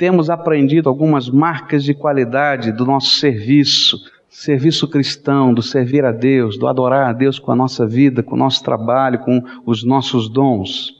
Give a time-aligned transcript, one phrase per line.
[0.00, 3.98] temos aprendido algumas marcas de qualidade do nosso serviço,
[4.30, 8.34] serviço cristão, do servir a Deus, do adorar a Deus com a nossa vida, com
[8.34, 10.98] o nosso trabalho, com os nossos dons.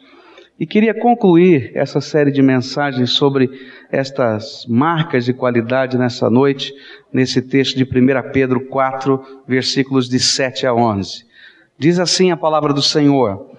[0.59, 3.49] E queria concluir essa série de mensagens sobre
[3.91, 6.71] estas marcas de qualidade nessa noite,
[7.11, 11.25] nesse texto de 1 Pedro 4, versículos de 7 a 11.
[11.79, 13.50] Diz assim a palavra do Senhor: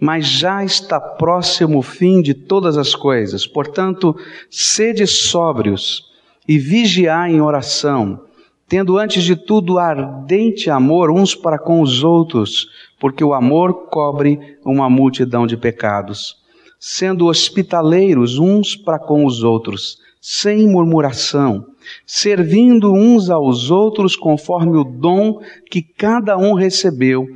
[0.00, 4.16] Mas já está próximo o fim de todas as coisas, portanto,
[4.50, 6.10] sede sóbrios
[6.48, 8.22] e vigiai em oração,
[8.66, 14.56] tendo antes de tudo ardente amor uns para com os outros, porque o amor cobre
[14.64, 16.36] uma multidão de pecados.
[16.78, 21.66] Sendo hospitaleiros uns para com os outros, sem murmuração,
[22.06, 25.40] servindo uns aos outros conforme o dom
[25.70, 27.26] que cada um recebeu,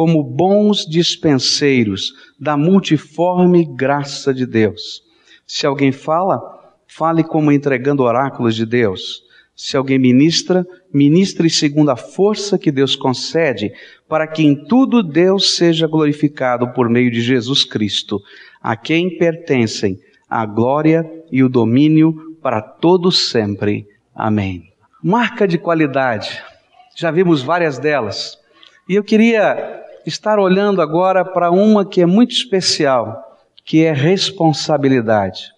[0.00, 5.02] como bons dispenseiros da multiforme graça de Deus.
[5.46, 6.40] Se alguém fala,
[6.88, 9.22] fale como entregando oráculos de Deus.
[9.54, 13.74] Se alguém ministra, ministre segundo a força que Deus concede,
[14.08, 18.22] para que em tudo Deus seja glorificado por meio de Jesus Cristo
[18.62, 19.98] a quem pertencem
[20.30, 23.86] a glória e o domínio para todos sempre.
[24.14, 24.72] Amém.
[25.04, 26.42] Marca de qualidade.
[26.96, 28.38] Já vimos várias delas.
[28.88, 35.52] E eu queria estar olhando agora para uma que é muito especial, que é responsabilidade.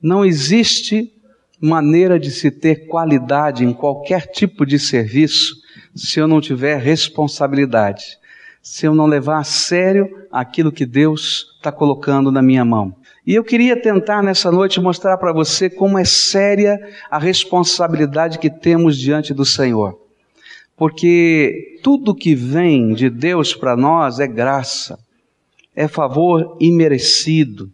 [0.00, 1.12] Não existe
[1.60, 5.56] maneira de se ter qualidade em qualquer tipo de serviço
[5.94, 8.18] se eu não tiver responsabilidade
[8.68, 12.94] se eu não levar a sério aquilo que Deus está colocando na minha mão.
[13.26, 16.78] E eu queria tentar nessa noite mostrar para você como é séria
[17.10, 19.98] a responsabilidade que temos diante do Senhor.
[20.78, 24.96] Porque tudo que vem de Deus para nós é graça,
[25.74, 27.68] é favor imerecido,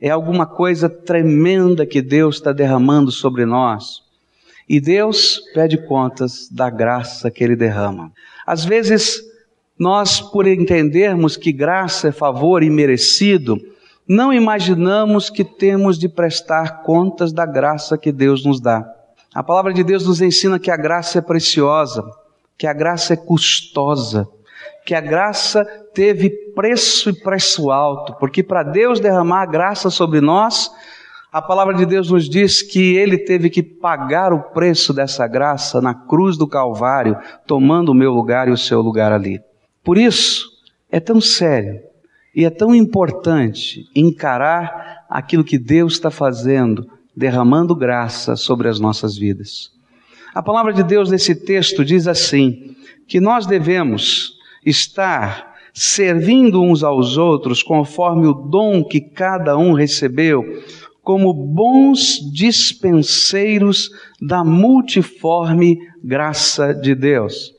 [0.00, 4.02] é alguma coisa tremenda que Deus está derramando sobre nós.
[4.66, 8.12] E Deus pede contas da graça que Ele derrama.
[8.46, 9.20] Às vezes,
[9.78, 13.58] nós, por entendermos que graça é favor imerecido,
[14.08, 18.90] não imaginamos que temos de prestar contas da graça que Deus nos dá.
[19.34, 22.02] A palavra de Deus nos ensina que a graça é preciosa,
[22.58, 24.28] que a graça é custosa,
[24.84, 25.64] que a graça
[25.94, 30.70] teve preço e preço alto, porque para Deus derramar a graça sobre nós,
[31.30, 35.80] a palavra de Deus nos diz que ele teve que pagar o preço dessa graça
[35.80, 37.16] na cruz do Calvário,
[37.46, 39.40] tomando o meu lugar e o seu lugar ali.
[39.84, 40.48] Por isso,
[40.90, 41.80] é tão sério
[42.34, 49.16] e é tão importante encarar aquilo que Deus está fazendo, derramando graça sobre as nossas
[49.16, 49.77] vidas.
[50.38, 52.76] A palavra de Deus nesse texto diz assim:
[53.08, 54.34] que nós devemos
[54.64, 60.44] estar servindo uns aos outros conforme o dom que cada um recebeu,
[61.02, 63.90] como bons dispenseiros
[64.22, 67.52] da multiforme graça de Deus.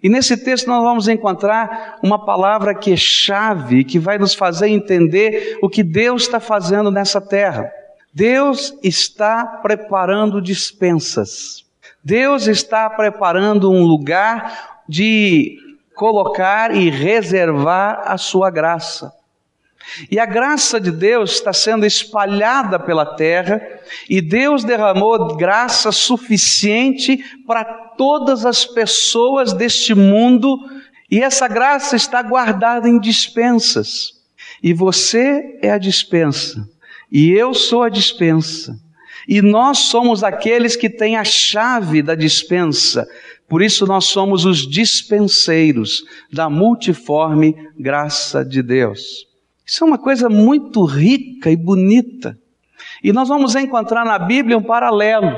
[0.00, 4.68] E nesse texto nós vamos encontrar uma palavra que é chave, que vai nos fazer
[4.68, 7.68] entender o que Deus está fazendo nessa terra.
[8.14, 11.62] Deus está preparando dispensas.
[12.04, 15.56] Deus está preparando um lugar de
[15.94, 19.12] colocar e reservar a sua graça.
[20.10, 23.60] E a graça de Deus está sendo espalhada pela terra,
[24.08, 30.58] e Deus derramou graça suficiente para todas as pessoas deste mundo,
[31.10, 34.12] e essa graça está guardada em dispensas.
[34.62, 36.68] E você é a dispensa,
[37.10, 38.78] e eu sou a dispensa.
[39.28, 43.06] E nós somos aqueles que têm a chave da dispensa.
[43.48, 49.26] Por isso nós somos os dispenseiros da multiforme graça de Deus.
[49.64, 52.38] Isso é uma coisa muito rica e bonita.
[53.02, 55.36] E nós vamos encontrar na Bíblia um paralelo.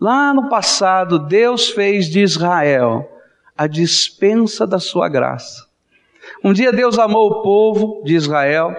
[0.00, 3.10] Lá no passado, Deus fez de Israel
[3.56, 5.66] a dispensa da sua graça.
[6.42, 8.74] Um dia Deus amou o povo de Israel,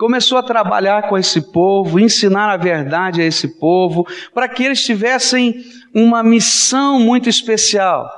[0.00, 4.82] começou a trabalhar com esse povo, ensinar a verdade a esse povo, para que eles
[4.82, 5.62] tivessem
[5.94, 8.10] uma missão muito especial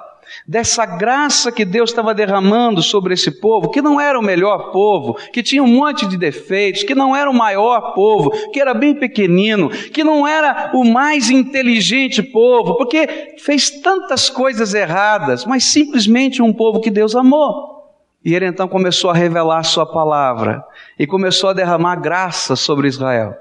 [0.46, 5.14] dessa graça que Deus estava derramando sobre esse povo, que não era o melhor povo,
[5.32, 8.94] que tinha um monte de defeitos, que não era o maior povo, que era bem
[8.94, 16.40] pequenino, que não era o mais inteligente povo, porque fez tantas coisas erradas, mas simplesmente
[16.40, 17.81] um povo que Deus amou.
[18.24, 20.64] E ele então começou a revelar sua palavra
[20.98, 23.36] e começou a derramar graça sobre Israel.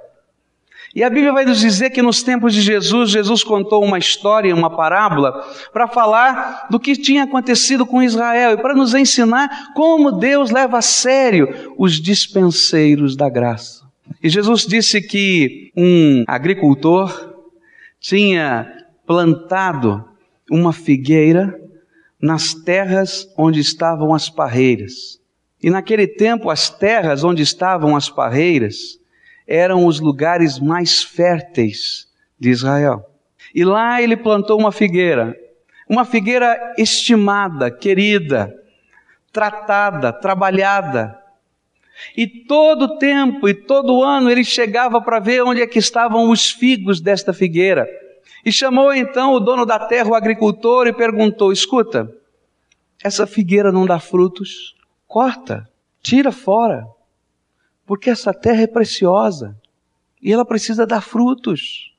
[0.94, 4.54] E a Bíblia vai nos dizer que nos tempos de Jesus, Jesus contou uma história,
[4.54, 5.42] uma parábola,
[5.72, 10.80] para falar do que tinha acontecido com Israel e para nos ensinar como Deus leva
[10.80, 13.86] a sério os dispenseiros da graça.
[14.22, 17.36] E Jesus disse que um agricultor
[17.98, 18.70] tinha
[19.08, 20.04] plantado
[20.50, 21.58] uma figueira
[22.22, 25.20] nas terras onde estavam as parreiras.
[25.62, 29.00] E naquele tempo, as terras onde estavam as parreiras
[29.48, 32.08] eram os lugares mais férteis
[32.40, 33.06] de Israel.
[33.54, 35.36] E lá ele plantou uma figueira,
[35.90, 38.54] uma figueira estimada, querida,
[39.32, 41.18] tratada, trabalhada.
[42.16, 46.50] E todo tempo e todo ano ele chegava para ver onde é que estavam os
[46.52, 47.88] figos desta figueira.
[48.46, 52.12] E chamou então o dono da terra, o agricultor, e perguntou: Escuta,
[53.04, 54.76] essa figueira não dá frutos?
[55.08, 55.70] Corta,
[56.02, 56.88] tira fora,
[57.86, 59.56] porque essa terra é preciosa
[60.22, 61.92] e ela precisa dar frutos.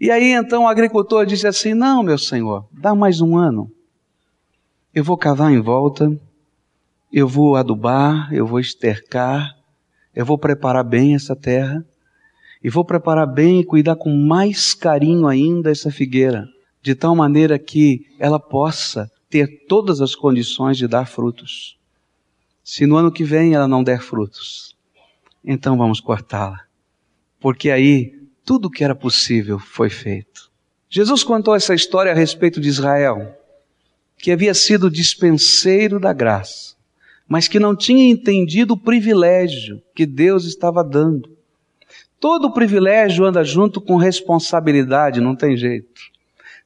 [0.00, 3.70] E aí então o agricultor disse assim: Não, meu senhor, dá mais um ano.
[4.94, 6.16] Eu vou cavar em volta,
[7.12, 9.56] eu vou adubar, eu vou estercar,
[10.14, 11.84] eu vou preparar bem essa terra
[12.62, 16.46] e vou preparar bem e cuidar com mais carinho ainda essa figueira,
[16.82, 21.78] de tal maneira que ela possa ter todas as condições de dar frutos.
[22.64, 24.76] Se no ano que vem ela não der frutos,
[25.44, 26.60] então vamos cortá-la,
[27.40, 30.50] porque aí tudo que era possível foi feito.
[30.90, 33.36] Jesus contou essa história a respeito de Israel,
[34.16, 36.74] que havia sido dispenseiro da graça,
[37.26, 41.37] mas que não tinha entendido o privilégio que Deus estava dando.
[42.20, 46.00] Todo privilégio anda junto com responsabilidade, não tem jeito.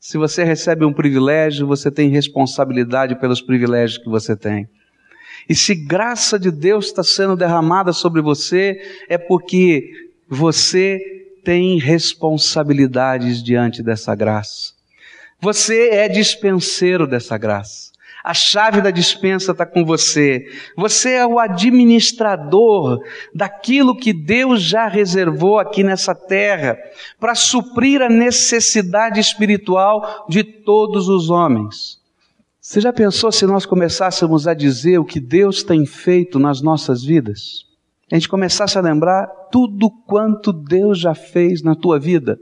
[0.01, 4.69] Se você recebe um privilégio, você tem responsabilidade pelos privilégios que você tem.
[5.49, 9.89] E se graça de Deus está sendo derramada sobre você, é porque
[10.29, 10.99] você
[11.45, 14.73] tem responsabilidades diante dessa graça.
[15.41, 17.92] Você é dispenseiro dessa graça.
[18.25, 20.47] A chave da dispensa está com você.
[20.77, 23.01] Você é o administrador
[23.35, 26.79] daquilo que Deus já reservou aqui nessa terra
[27.19, 32.01] para suprir a necessidade espiritual de todos os homens.
[32.61, 37.03] Você já pensou se nós começássemos a dizer o que Deus tem feito nas nossas
[37.03, 37.67] vidas?
[38.11, 42.39] A gente começasse a lembrar tudo quanto Deus já fez na tua vida.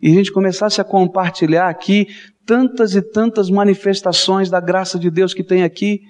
[0.00, 2.06] E a gente começasse a compartilhar aqui
[2.50, 6.02] tantas e tantas manifestações da graça de Deus que tem aqui.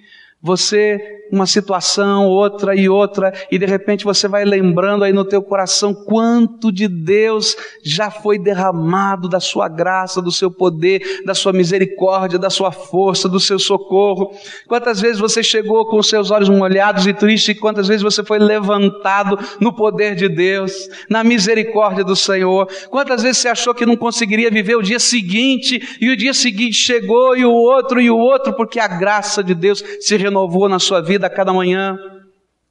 [0.42, 0.98] Você,
[1.31, 5.92] uma situação, outra e outra, e de repente você vai lembrando aí no teu coração
[5.92, 7.54] quanto de Deus
[7.84, 13.28] já foi derramado da sua graça, do seu poder, da sua misericórdia, da sua força,
[13.28, 14.32] do seu socorro.
[14.66, 18.38] Quantas vezes você chegou com seus olhos molhados e tristes, e quantas vezes você foi
[18.38, 20.72] levantado no poder de Deus,
[21.08, 22.66] na misericórdia do Senhor.
[22.88, 26.76] Quantas vezes você achou que não conseguiria viver o dia seguinte, e o dia seguinte
[26.76, 30.78] chegou, e o outro, e o outro, porque a graça de Deus se renovou na
[30.78, 31.98] sua vida a cada manhã.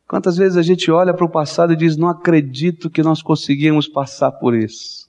[0.08, 3.88] Quantas vezes a gente olha para o passado e diz: Não acredito que nós conseguimos
[3.88, 5.08] passar por isso,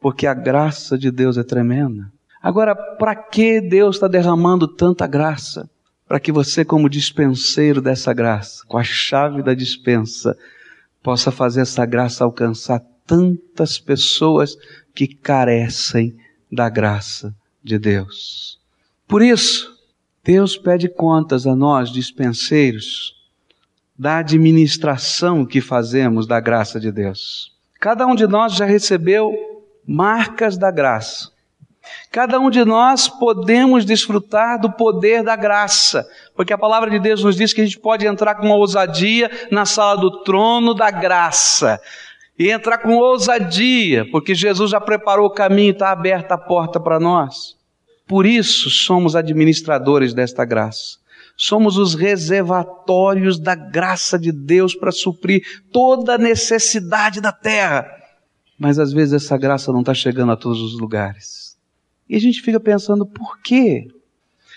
[0.00, 2.10] porque a graça de Deus é tremenda.
[2.42, 5.68] Agora, para que Deus está derramando tanta graça?
[6.08, 10.36] Para que você, como dispenseiro dessa graça, com a chave da dispensa,
[11.02, 14.56] possa fazer essa graça alcançar tantas pessoas
[14.94, 16.16] que carecem
[16.50, 18.60] da graça de Deus.
[19.08, 19.75] Por isso,
[20.26, 23.14] Deus pede contas a nós, dispenseiros,
[23.96, 27.52] da administração que fazemos da graça de Deus.
[27.78, 29.32] Cada um de nós já recebeu
[29.86, 31.30] marcas da graça.
[32.10, 36.04] Cada um de nós podemos desfrutar do poder da graça,
[36.34, 39.64] porque a palavra de Deus nos diz que a gente pode entrar com ousadia na
[39.64, 41.80] sala do trono da graça.
[42.36, 46.98] E entrar com ousadia, porque Jesus já preparou o caminho, está aberta a porta para
[46.98, 47.55] nós.
[48.06, 50.98] Por isso somos administradores desta graça.
[51.36, 57.86] Somos os reservatórios da graça de Deus para suprir toda a necessidade da terra.
[58.58, 61.56] Mas às vezes essa graça não está chegando a todos os lugares.
[62.08, 63.88] E a gente fica pensando, por quê?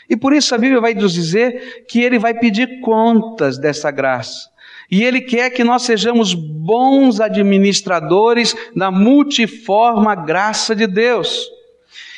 [0.10, 4.50] E por isso a Bíblia vai nos dizer que Ele vai pedir contas dessa graça.
[4.90, 11.48] E Ele quer que nós sejamos bons administradores da multiforme graça de Deus.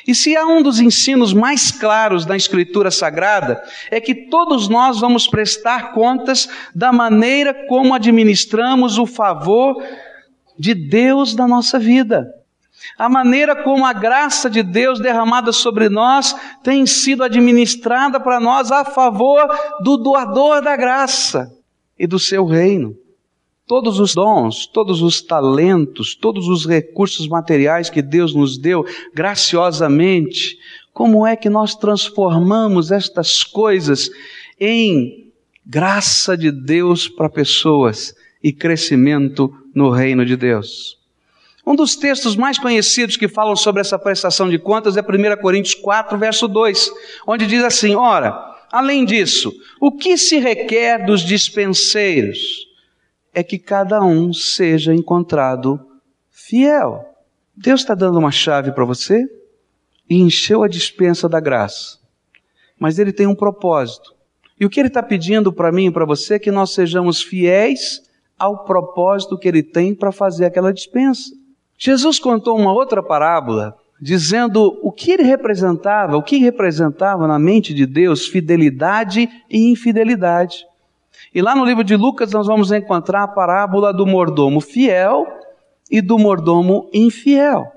[0.07, 4.99] E se há um dos ensinos mais claros da Escritura Sagrada, é que todos nós
[4.99, 9.81] vamos prestar contas da maneira como administramos o favor
[10.57, 12.33] de Deus na nossa vida.
[12.97, 18.71] A maneira como a graça de Deus derramada sobre nós tem sido administrada para nós
[18.71, 19.47] a favor
[19.81, 21.51] do doador da graça
[21.97, 22.95] e do seu reino
[23.71, 30.59] todos os dons, todos os talentos, todos os recursos materiais que Deus nos deu graciosamente,
[30.91, 34.11] como é que nós transformamos estas coisas
[34.59, 35.31] em
[35.65, 38.13] graça de Deus para pessoas
[38.43, 40.97] e crescimento no reino de Deus.
[41.65, 45.75] Um dos textos mais conhecidos que falam sobre essa prestação de contas é 1 Coríntios
[45.75, 46.91] 4, verso 2,
[47.25, 48.37] onde diz assim: Ora,
[48.69, 52.69] além disso, o que se requer dos dispenseiros
[53.33, 55.79] é que cada um seja encontrado
[56.29, 57.05] fiel.
[57.55, 59.25] Deus está dando uma chave para você
[60.09, 61.99] e encheu a dispensa da graça.
[62.79, 64.13] Mas Ele tem um propósito.
[64.59, 67.21] E o que Ele está pedindo para mim e para você é que nós sejamos
[67.21, 68.01] fiéis
[68.37, 71.31] ao propósito que Ele tem para fazer aquela dispensa.
[71.77, 77.71] Jesus contou uma outra parábola dizendo o que ele representava, o que representava na mente
[77.73, 80.65] de Deus fidelidade e infidelidade.
[81.33, 85.25] E lá no livro de Lucas nós vamos encontrar a parábola do mordomo fiel
[85.89, 87.71] e do mordomo infiel.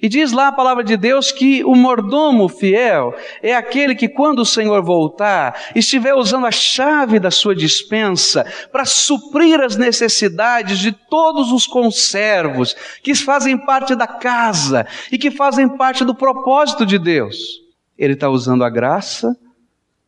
[0.00, 4.40] E diz lá a palavra de Deus que o mordomo fiel é aquele que, quando
[4.40, 10.92] o Senhor voltar, estiver usando a chave da sua dispensa para suprir as necessidades de
[10.92, 16.98] todos os conservos que fazem parte da casa e que fazem parte do propósito de
[16.98, 17.60] Deus.
[17.98, 19.36] Ele está usando a graça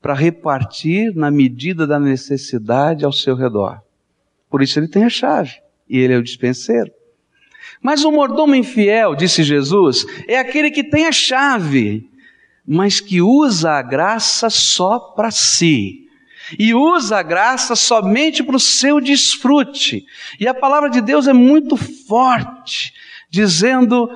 [0.00, 3.80] para repartir na medida da necessidade ao seu redor.
[4.50, 5.54] Por isso ele tem a chave
[5.88, 6.90] e ele é o dispenseiro.
[7.82, 12.08] Mas o mordomo infiel, disse Jesus, é aquele que tem a chave,
[12.66, 16.06] mas que usa a graça só para si.
[16.58, 20.06] E usa a graça somente para o seu desfrute.
[20.40, 22.92] E a palavra de Deus é muito forte,
[23.30, 24.08] dizendo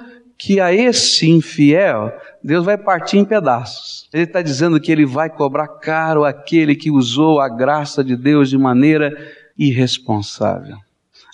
[0.45, 4.09] que a esse infiel, Deus vai partir em pedaços.
[4.13, 8.51] Ele está dizendo que ele vai cobrar caro aquele que usou a graça de Deus
[8.51, 9.17] de maneira
[9.57, 10.77] irresponsável.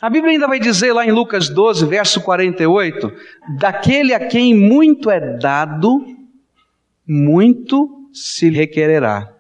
[0.03, 3.11] A Bíblia ainda vai dizer lá em Lucas 12, verso 48,
[3.59, 6.05] daquele a quem muito é dado,
[7.07, 9.33] muito se requererá.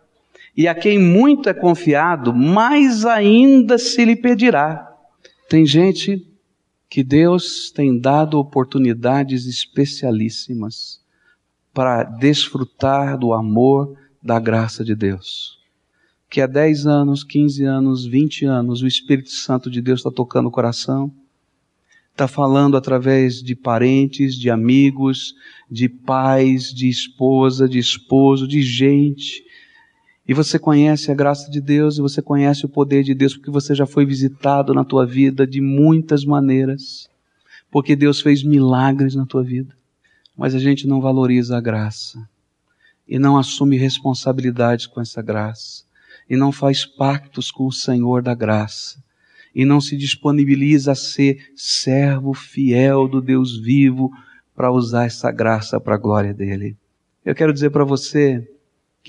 [0.57, 4.91] E a quem muito é confiado, mais ainda se lhe pedirá.
[5.47, 6.27] Tem gente
[6.89, 11.01] que Deus tem dado oportunidades especialíssimas
[11.73, 15.59] para desfrutar do amor, da graça de Deus
[16.31, 20.49] que há 10 anos, 15 anos, 20 anos, o Espírito Santo de Deus está tocando
[20.49, 21.13] o coração,
[22.11, 25.35] está falando através de parentes, de amigos,
[25.71, 29.43] de pais, de esposa, de esposo, de gente.
[30.29, 33.51] E você conhece a graça de Deus e você conhece o poder de Deus porque
[33.51, 37.09] você já foi visitado na tua vida de muitas maneiras.
[37.71, 39.75] Porque Deus fez milagres na tua vida.
[40.37, 42.29] Mas a gente não valoriza a graça
[43.09, 45.85] e não assume responsabilidades com essa graça
[46.29, 49.03] e não faz pactos com o Senhor da graça
[49.55, 54.11] e não se disponibiliza a ser servo fiel do Deus vivo
[54.55, 56.77] para usar essa graça para a glória dele.
[57.25, 58.47] Eu quero dizer para você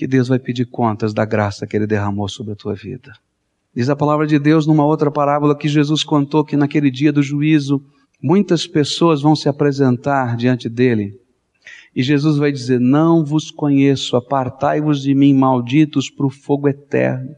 [0.00, 3.12] que Deus vai pedir contas da graça que ele derramou sobre a tua vida.
[3.76, 7.22] Diz a palavra de Deus numa outra parábola que Jesus contou que naquele dia do
[7.22, 7.84] juízo
[8.18, 11.20] muitas pessoas vão se apresentar diante dele
[11.94, 17.34] e Jesus vai dizer: Não vos conheço, apartai-vos de mim, malditos, para o fogo eterno.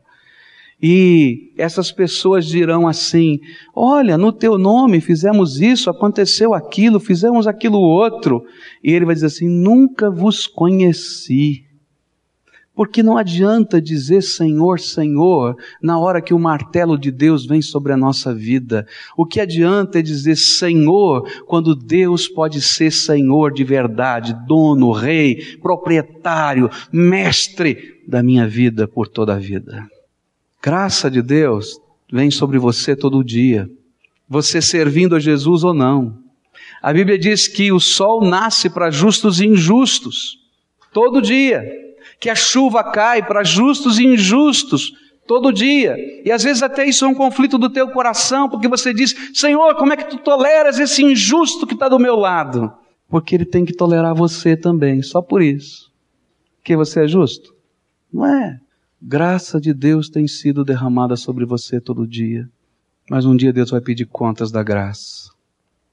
[0.81, 3.41] E essas pessoas dirão assim:
[3.75, 8.45] Olha, no teu nome fizemos isso, aconteceu aquilo, fizemos aquilo outro.
[8.85, 11.65] E ele vai dizer assim: Nunca vos conheci.
[12.75, 17.93] Porque não adianta dizer Senhor, Senhor, na hora que o martelo de Deus vem sobre
[17.93, 18.87] a nossa vida.
[19.15, 25.59] O que adianta é dizer Senhor, quando Deus pode ser Senhor de verdade, dono, rei,
[25.61, 29.87] proprietário, mestre da minha vida por toda a vida.
[30.63, 31.79] Graça de Deus
[32.11, 33.71] vem sobre você todo dia,
[34.27, 36.17] você servindo a Jesus ou não.
[36.81, 40.39] A Bíblia diz que o sol nasce para justos e injustos,
[40.91, 41.83] todo dia
[42.23, 44.93] que a chuva cai para justos e injustos
[45.27, 45.97] todo dia.
[46.25, 49.75] E às vezes até isso é um conflito do teu coração, porque você diz: Senhor,
[49.75, 52.73] como é que tu toleras esse injusto que está do meu lado?
[53.09, 55.91] Porque ele tem que tolerar você também, só por isso.
[56.63, 57.53] Que você é justo?
[58.13, 58.61] Não é.
[59.03, 62.49] Graça de Deus tem sido derramada sobre você todo dia.
[63.11, 65.29] Mas um dia Deus vai pedir contas da graça.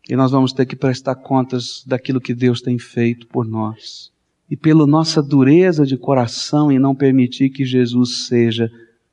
[0.07, 4.11] E nós vamos ter que prestar contas daquilo que Deus tem feito por nós
[4.49, 8.71] e pela nossa dureza de coração em não permitir que Jesus seja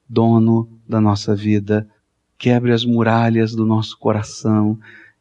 [0.09, 1.89] dono da nossa vida,
[2.39, 4.79] quebre as muralhas do nosso coração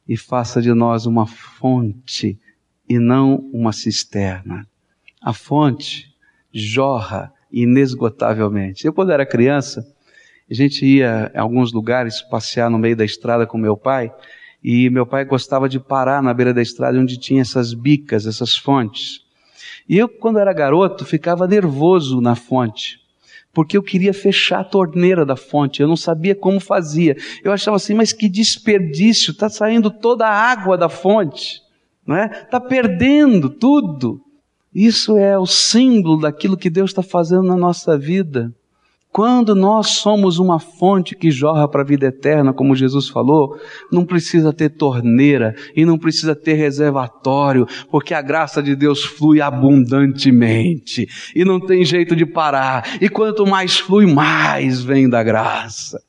[0.07, 2.39] e faça de nós uma fonte
[2.88, 4.67] e não uma cisterna.
[5.22, 6.13] A fonte
[6.53, 8.86] jorra inesgotavelmente.
[8.86, 9.86] Eu, quando era criança,
[10.50, 14.13] a gente ia a alguns lugares passear no meio da estrada com meu pai,
[14.63, 18.55] e meu pai gostava de parar na beira da estrada onde tinha essas bicas, essas
[18.55, 19.25] fontes.
[19.87, 22.99] E eu, quando era garoto, ficava nervoso na fonte,
[23.53, 27.15] porque eu queria fechar a torneira da fonte, eu não sabia como fazia.
[27.43, 31.61] Eu achava assim, mas que desperdício, está saindo toda a água da fonte,
[32.05, 32.25] não é?
[32.25, 34.21] Está perdendo tudo.
[34.73, 38.53] Isso é o símbolo daquilo que Deus está fazendo na nossa vida.
[39.15, 43.57] Quando nós somos uma fonte que jorra para a vida eterna, como Jesus falou,
[43.89, 49.39] não precisa ter torneira e não precisa ter reservatório, porque a graça de Deus flui
[49.39, 52.98] abundantemente e não tem jeito de parar.
[53.00, 56.03] E quanto mais flui, mais vem da graça.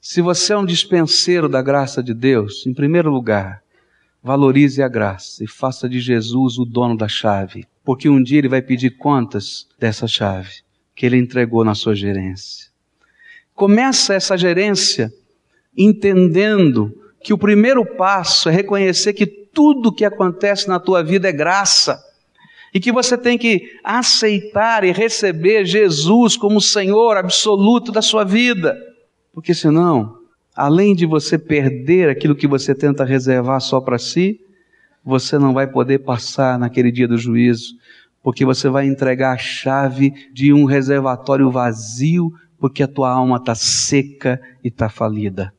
[0.00, 3.62] Se você é um dispenseiro da graça de Deus, em primeiro lugar,
[4.20, 8.48] valorize a graça e faça de Jesus o dono da chave, porque um dia ele
[8.48, 12.70] vai pedir contas dessa chave que ele entregou na sua gerência.
[13.54, 15.12] Começa essa gerência
[15.76, 21.32] entendendo que o primeiro passo é reconhecer que tudo que acontece na tua vida é
[21.32, 22.02] graça
[22.74, 28.76] e que você tem que aceitar e receber Jesus como Senhor absoluto da sua vida,
[29.32, 30.16] porque senão,
[30.54, 34.40] além de você perder aquilo que você tenta reservar só para si,
[35.04, 37.74] você não vai poder passar naquele dia do juízo
[38.22, 43.54] porque você vai entregar a chave de um reservatório vazio, porque a tua alma está
[43.54, 45.52] seca e está falida.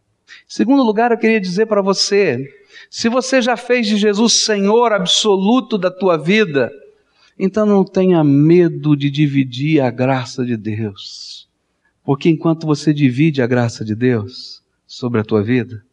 [0.48, 2.48] Segundo lugar, eu queria dizer para você:
[2.90, 6.72] se você já fez de Jesus Senhor absoluto da tua vida,
[7.38, 11.50] então não tenha medo de dividir a graça de Deus.
[12.04, 15.84] Porque enquanto você divide a graça de Deus sobre a tua vida,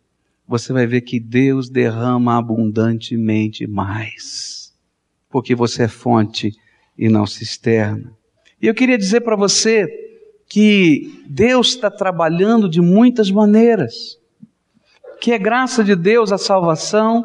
[0.47, 4.60] você vai ver que Deus derrama abundantemente mais
[5.31, 6.53] porque você é fonte
[6.99, 8.13] e não cisterna.
[8.61, 9.89] E eu queria dizer para você
[10.49, 14.19] que Deus está trabalhando de muitas maneiras,
[15.21, 17.25] que é graça de Deus a salvação,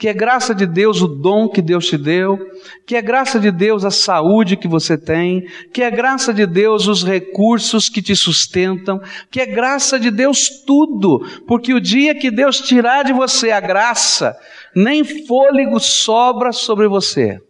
[0.00, 2.38] que é graça de Deus o dom que Deus te deu,
[2.86, 6.86] que é graça de Deus a saúde que você tem, que é graça de Deus
[6.86, 8.98] os recursos que te sustentam,
[9.30, 13.60] que é graça de Deus tudo, porque o dia que Deus tirar de você a
[13.60, 14.34] graça,
[14.74, 17.40] nem fôlego sobra sobre você.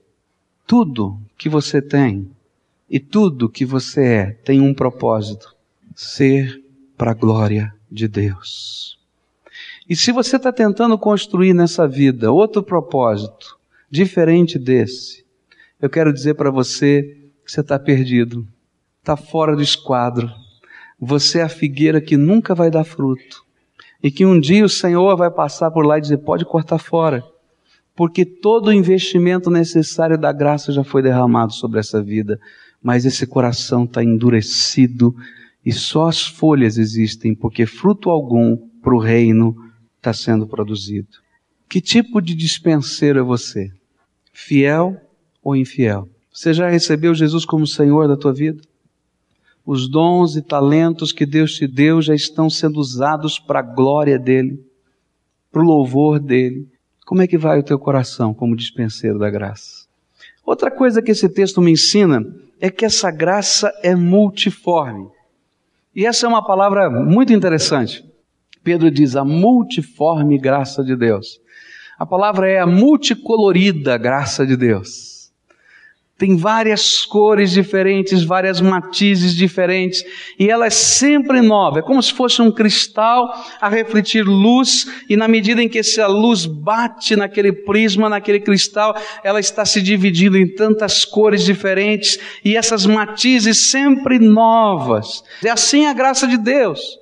[0.66, 2.30] Tudo que você tem
[2.88, 5.54] e tudo que você é tem um propósito:
[5.94, 6.62] ser
[6.96, 8.98] para a glória de Deus.
[9.88, 13.58] E se você está tentando construir nessa vida outro propósito,
[13.90, 15.24] diferente desse,
[15.80, 17.02] eu quero dizer para você
[17.44, 18.46] que você está perdido,
[19.00, 20.30] está fora do esquadro.
[20.98, 23.44] Você é a figueira que nunca vai dar fruto
[24.02, 27.24] e que um dia o Senhor vai passar por lá e dizer: pode cortar fora,
[27.94, 32.38] porque todo o investimento necessário da graça já foi derramado sobre essa vida,
[32.82, 35.14] mas esse coração está endurecido
[35.64, 39.54] e só as folhas existem, porque fruto algum para o reino
[39.98, 41.08] está sendo produzido.
[41.68, 43.70] Que tipo de dispenseiro é você?
[44.32, 44.96] Fiel
[45.42, 46.08] ou infiel?
[46.32, 48.62] Você já recebeu Jesus como Senhor da tua vida?
[49.72, 54.18] Os dons e talentos que Deus te deu já estão sendo usados para a glória
[54.18, 54.58] dele,
[55.52, 56.66] para o louvor dele.
[57.06, 59.86] Como é que vai o teu coração como dispenseiro da graça?
[60.44, 62.20] Outra coisa que esse texto me ensina
[62.60, 65.06] é que essa graça é multiforme.
[65.94, 68.04] E essa é uma palavra muito interessante.
[68.64, 71.40] Pedro diz a multiforme graça de Deus.
[71.96, 75.19] A palavra é a multicolorida graça de Deus
[76.20, 80.04] tem várias cores diferentes, várias matizes diferentes,
[80.38, 85.16] e ela é sempre nova, é como se fosse um cristal a refletir luz, e
[85.16, 90.36] na medida em que essa luz bate naquele prisma, naquele cristal, ela está se dividindo
[90.36, 95.24] em tantas cores diferentes, e essas matizes sempre novas.
[95.42, 96.98] É assim a graça de Deus.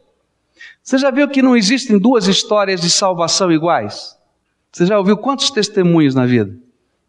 [0.80, 4.16] Você já viu que não existem duas histórias de salvação iguais?
[4.70, 6.54] Você já ouviu quantos testemunhos na vida?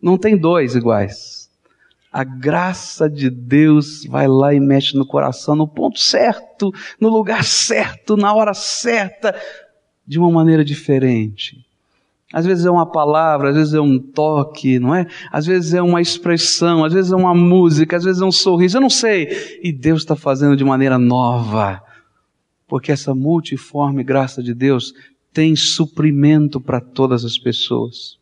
[0.02, 1.39] Não tem dois iguais
[2.12, 7.44] a graça de Deus vai lá e mexe no coração, no ponto certo, no lugar
[7.44, 9.36] certo, na hora certa,
[10.06, 11.64] de uma maneira diferente.
[12.32, 15.08] Às vezes é uma palavra, às vezes é um toque, não é?
[15.32, 18.78] Às vezes é uma expressão, às vezes é uma música, às vezes é um sorriso,
[18.78, 19.60] eu não sei.
[19.64, 21.82] E Deus está fazendo de maneira nova.
[22.68, 24.94] Porque essa multiforme graça de Deus
[25.34, 28.19] tem suprimento para todas as pessoas.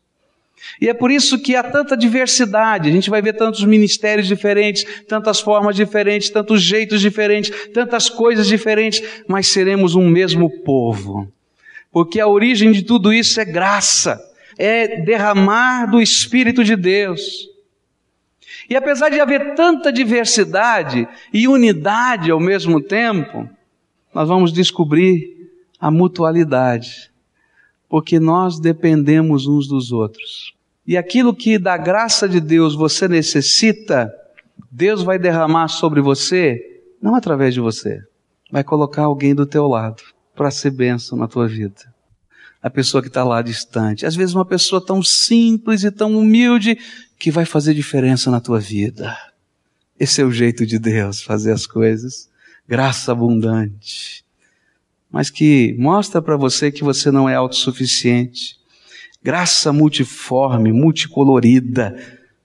[0.82, 2.90] E é por isso que há tanta diversidade.
[2.90, 8.48] A gente vai ver tantos ministérios diferentes, tantas formas diferentes, tantos jeitos diferentes, tantas coisas
[8.48, 11.32] diferentes, mas seremos um mesmo povo.
[11.92, 14.20] Porque a origem de tudo isso é graça,
[14.58, 17.48] é derramar do Espírito de Deus.
[18.70, 23.50] E apesar de haver tanta diversidade e unidade ao mesmo tempo,
[24.14, 27.10] nós vamos descobrir a mutualidade
[27.90, 30.54] porque nós dependemos uns dos outros.
[30.86, 34.14] E aquilo que da graça de Deus você necessita,
[34.72, 38.02] Deus vai derramar sobre você não através de você,
[38.52, 40.02] vai colocar alguém do teu lado
[40.36, 41.94] para ser bênção na tua vida.
[42.62, 44.06] A pessoa que está lá distante.
[44.06, 46.78] Às vezes uma pessoa tão simples e tão humilde
[47.18, 49.16] que vai fazer diferença na tua vida.
[50.00, 52.30] Esse é o jeito de Deus fazer as coisas.
[52.68, 54.26] Graça abundante.
[55.12, 58.58] Mas que mostra para você que você não é autossuficiente.
[59.24, 61.96] Graça multiforme, multicolorida,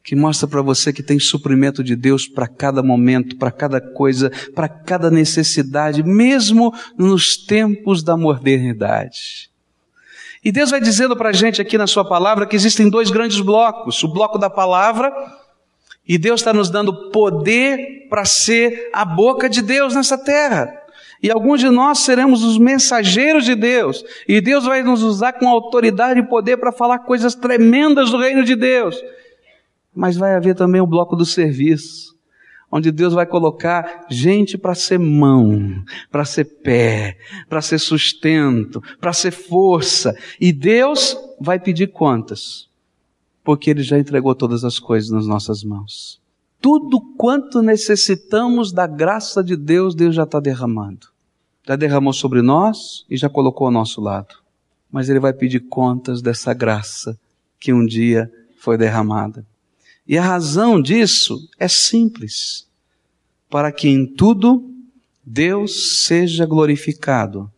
[0.03, 4.31] que mostra para você que tem suprimento de Deus para cada momento, para cada coisa,
[4.55, 9.51] para cada necessidade, mesmo nos tempos da modernidade.
[10.45, 13.41] E Deus vai dizendo para a gente aqui na Sua palavra que existem dois grandes
[13.41, 15.13] blocos: o bloco da palavra,
[16.07, 20.82] e Deus está nos dando poder para ser a boca de Deus nessa terra.
[21.23, 24.05] E alguns de nós seremos os mensageiros de Deus.
[24.27, 28.45] E Deus vai nos usar com autoridade e poder para falar coisas tremendas do reino
[28.45, 29.01] de Deus.
[29.95, 32.17] Mas vai haver também o bloco do serviço,
[32.71, 37.17] onde Deus vai colocar gente para ser mão, para ser pé,
[37.49, 40.17] para ser sustento, para ser força.
[40.41, 42.69] E Deus vai pedir contas,
[43.45, 46.21] porque Ele já entregou todas as coisas nas nossas mãos.
[46.61, 51.12] Tudo quanto necessitamos da graça de Deus, Deus já está derramando.
[51.67, 54.35] Já derramou sobre nós e já colocou ao nosso lado.
[54.91, 57.19] Mas Ele vai pedir contas dessa graça
[57.59, 59.47] que um dia foi derramada.
[60.07, 62.67] E a razão disso é simples:
[63.49, 64.69] para que em tudo
[65.25, 67.51] Deus seja glorificado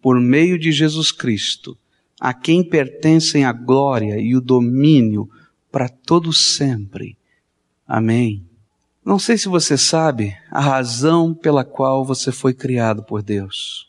[0.00, 1.76] por meio de Jesus Cristo,
[2.18, 5.28] a quem pertencem a glória e o domínio
[5.70, 7.16] para todo sempre.
[7.86, 8.49] Amém.
[9.04, 13.88] Não sei se você sabe a razão pela qual você foi criado por Deus.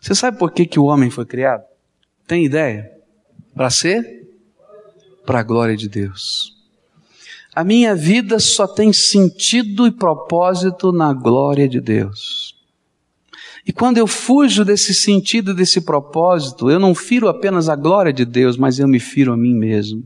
[0.00, 1.64] Você sabe por que, que o homem foi criado?
[2.26, 2.90] Tem ideia?
[3.54, 4.28] Para ser?
[5.26, 6.54] Para a glória de Deus.
[7.54, 12.54] A minha vida só tem sentido e propósito na glória de Deus.
[13.66, 18.24] E quando eu fujo desse sentido, desse propósito, eu não firo apenas a glória de
[18.24, 20.04] Deus, mas eu me firo a mim mesmo.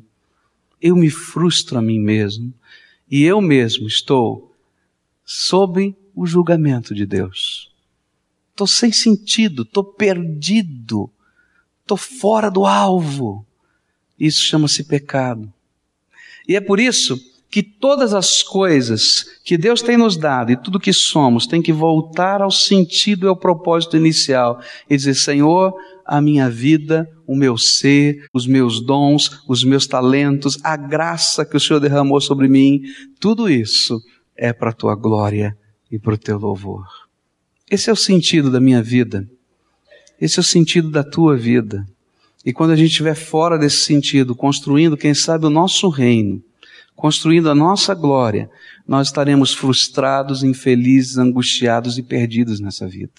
[0.81, 2.53] Eu me frustro a mim mesmo.
[3.11, 4.55] E eu mesmo estou
[5.25, 7.71] sob o julgamento de Deus.
[8.51, 11.11] Estou sem sentido, estou perdido,
[11.83, 13.47] estou fora do alvo.
[14.19, 15.53] Isso chama-se pecado.
[16.47, 20.81] E é por isso que todas as coisas que Deus tem nos dado e tudo
[20.81, 25.73] que somos tem que voltar ao sentido e ao propósito inicial e dizer: Senhor,
[26.09, 31.55] a minha vida, o meu ser, os meus dons, os meus talentos, a graça que
[31.55, 32.81] o Senhor derramou sobre mim,
[33.21, 34.01] tudo isso
[34.35, 35.55] é para a tua glória
[35.93, 36.87] e para o teu louvor.
[37.71, 39.29] Esse é o sentido da minha vida.
[40.19, 41.87] Esse é o sentido da tua vida.
[42.43, 46.43] E quando a gente estiver fora desse sentido, construindo, quem sabe, o nosso reino,
[46.97, 48.49] construindo a nossa glória,
[48.87, 53.13] nós estaremos frustrados, infelizes, angustiados e perdidos nessa vida.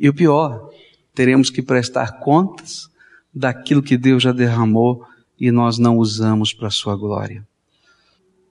[0.00, 0.70] E o pior,
[1.14, 2.88] teremos que prestar contas
[3.32, 5.04] daquilo que Deus já derramou
[5.38, 7.46] e nós não usamos para a sua glória.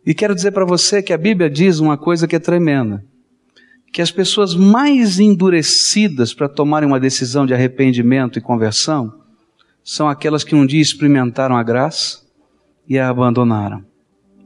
[0.06, 3.04] E quero dizer para você que a Bíblia diz uma coisa que é tremenda.
[3.92, 9.14] Que as pessoas mais endurecidas para tomarem uma decisão de arrependimento e conversão
[9.84, 12.22] são aquelas que um dia experimentaram a graça
[12.88, 13.84] e a abandonaram.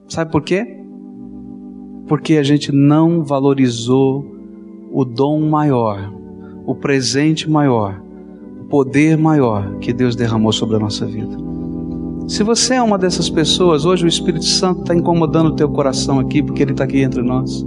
[0.07, 0.79] Sabe por quê?
[2.07, 4.35] Porque a gente não valorizou
[4.91, 6.13] o dom maior,
[6.65, 8.01] o presente maior,
[8.69, 11.35] poder maior que Deus derramou sobre a nossa vida.
[12.27, 16.19] Se você é uma dessas pessoas, hoje o Espírito Santo está incomodando o teu coração
[16.19, 17.65] aqui, porque ele está aqui entre nós.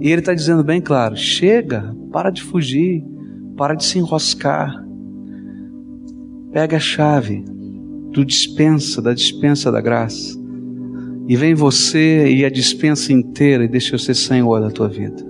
[0.00, 3.02] E ele está dizendo bem claro: chega, para de fugir,
[3.56, 4.84] para de se enroscar.
[6.52, 7.44] Pega a chave
[8.12, 10.46] do dispensa, da dispensa da graça
[11.28, 15.26] e vem você e a dispensa inteira e deixa eu ser Senhor da tua vida.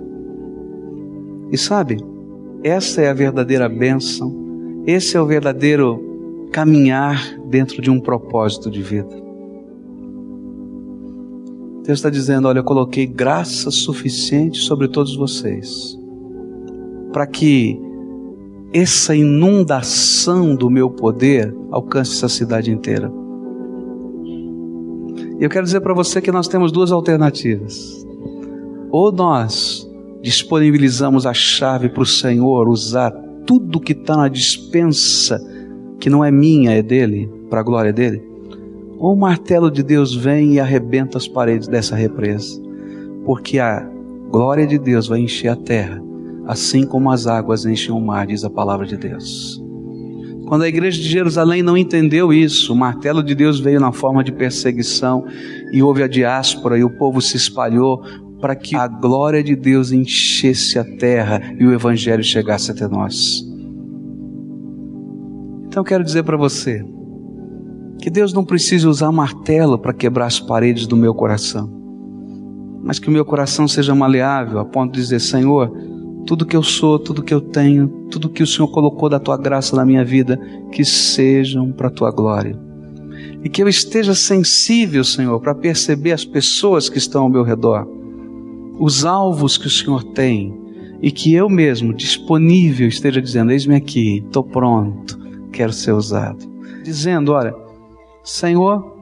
[1.51, 1.97] E sabe,
[2.63, 4.46] essa é a verdadeira bênção,
[4.87, 9.13] esse é o verdadeiro caminhar dentro de um propósito de vida.
[11.83, 15.99] Deus está dizendo: Olha, eu coloquei graça suficiente sobre todos vocês,
[17.11, 17.77] para que
[18.73, 23.11] essa inundação do meu poder alcance essa cidade inteira.
[25.37, 28.05] Eu quero dizer para você que nós temos duas alternativas.
[28.89, 29.85] Ou nós
[30.21, 33.13] disponibilizamos a chave para o Senhor usar
[33.47, 35.39] tudo que está na dispensa,
[35.99, 38.21] que não é minha, é dele, para a glória dele.
[38.99, 42.61] Ou o martelo de Deus vem e arrebenta as paredes dessa represa,
[43.25, 43.89] porque a
[44.29, 46.03] glória de Deus vai encher a terra,
[46.45, 49.63] assim como as águas enchem o mar, diz a palavra de Deus.
[50.47, 54.23] Quando a igreja de Jerusalém não entendeu isso, o martelo de Deus veio na forma
[54.23, 55.25] de perseguição
[55.73, 58.01] e houve a diáspora e o povo se espalhou.
[58.39, 63.43] Para que a glória de Deus enchesse a terra e o Evangelho chegasse até nós.
[65.67, 66.83] Então eu quero dizer para você
[67.99, 71.69] que Deus não precisa usar martelo para quebrar as paredes do meu coração,
[72.83, 75.71] mas que o meu coração seja maleável a ponto de dizer: Senhor,
[76.25, 79.37] tudo que eu sou, tudo que eu tenho, tudo que o Senhor colocou da tua
[79.37, 80.39] graça na minha vida,
[80.71, 82.57] que sejam para a tua glória.
[83.43, 87.87] E que eu esteja sensível, Senhor, para perceber as pessoas que estão ao meu redor,
[88.79, 90.55] os alvos que o Senhor tem,
[91.01, 95.19] e que eu mesmo, disponível, esteja dizendo: Eis-me aqui, estou pronto,
[95.51, 96.45] quero ser usado.
[96.83, 97.53] Dizendo: Olha,
[98.23, 98.95] Senhor,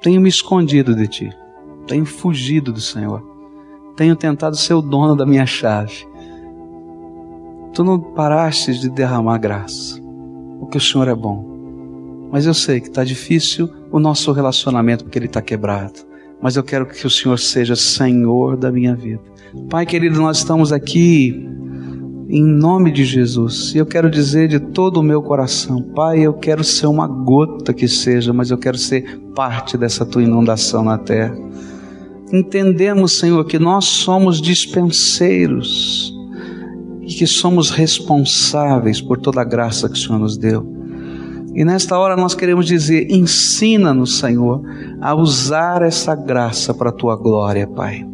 [0.00, 1.30] tenho me escondido de ti,
[1.86, 3.22] tenho fugido do Senhor,
[3.96, 6.08] tenho tentado ser o dono da minha chave
[7.78, 10.02] Tu não paraste de derramar graça,
[10.58, 12.28] porque o Senhor é bom.
[12.28, 16.00] Mas eu sei que está difícil o nosso relacionamento porque ele está quebrado.
[16.40, 19.20] Mas eu quero que o Senhor seja Senhor da minha vida.
[19.68, 21.48] Pai querido, nós estamos aqui
[22.28, 23.72] em nome de Jesus.
[23.74, 27.72] E eu quero dizer de todo o meu coração, Pai, eu quero ser uma gota
[27.72, 31.36] que seja, mas eu quero ser parte dessa tua inundação na terra.
[32.32, 36.14] Entendemos, Senhor, que nós somos dispenseiros
[37.00, 40.77] e que somos responsáveis por toda a graça que o Senhor nos deu.
[41.58, 44.62] E nesta hora nós queremos dizer: ensina-nos, Senhor,
[45.00, 48.06] a usar essa graça para a tua glória, Pai.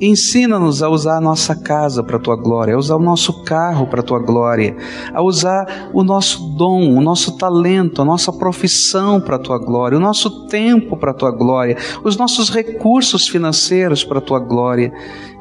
[0.00, 3.86] Ensina-nos a usar a nossa casa para a tua glória, a usar o nosso carro
[3.86, 4.76] para a tua glória,
[5.12, 9.96] a usar o nosso dom, o nosso talento, a nossa profissão para a tua glória,
[9.96, 14.92] o nosso tempo para a tua glória, os nossos recursos financeiros para a tua glória.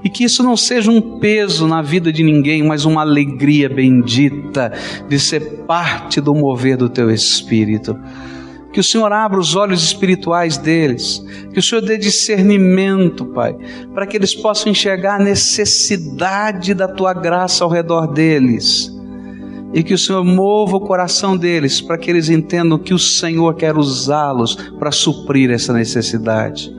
[0.03, 4.71] E que isso não seja um peso na vida de ninguém, mas uma alegria bendita
[5.09, 7.97] de ser parte do mover do teu espírito
[8.75, 13.55] que o Senhor abra os olhos espirituais deles, que o Senhor dê discernimento, Pai,
[13.93, 18.93] para que eles possam enxergar a necessidade da tua graça ao redor deles.
[19.73, 23.55] E que o Senhor mova o coração deles para que eles entendam que o Senhor
[23.55, 26.69] quer usá-los para suprir essa necessidade.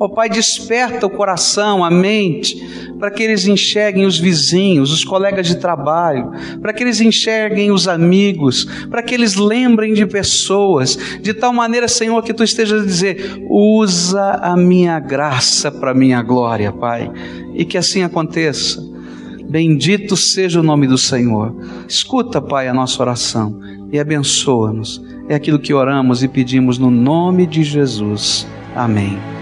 [0.00, 2.56] Ó Pai, desperta o coração, a mente,
[2.98, 6.30] para que eles enxerguem os vizinhos, os colegas de trabalho,
[6.62, 11.86] para que eles enxerguem os amigos, para que eles lembrem de pessoas, de tal maneira,
[11.86, 17.10] Senhor, que tu estejas a dizer: usa a minha graça para a minha glória, Pai,
[17.54, 18.82] e que assim aconteça.
[19.50, 21.54] Bendito seja o nome do Senhor.
[21.86, 23.60] Escuta, Pai, a nossa oração
[23.92, 25.04] e abençoa-nos.
[25.28, 28.46] É aquilo que oramos e pedimos no nome de Jesus.
[28.74, 29.39] Amém.